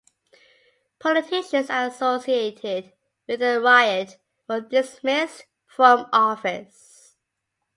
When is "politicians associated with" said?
0.97-3.39